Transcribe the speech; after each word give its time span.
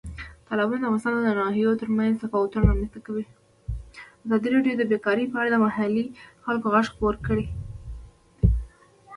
تالابونه 0.47 0.81
د 0.81 0.85
افغانستان 0.87 1.13
د 1.25 1.29
ناحیو 1.39 1.79
ترمنځ 1.81 2.13
تفاوتونه 2.23 2.63
رامنځ 2.67 2.89
ته 2.93 2.99
کوي. 3.05 3.25